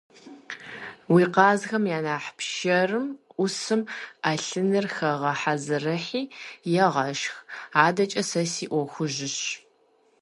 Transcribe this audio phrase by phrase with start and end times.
[1.13, 3.05] Уи къазхэм я нэхъ пшэрым
[3.35, 3.81] Ӏусым
[4.21, 6.23] Ӏэлъыныр хэгъэзэрыхьи,
[6.83, 7.35] егъэшх,
[7.85, 9.37] адэкӀэ сэ си Ӏуэхужщ.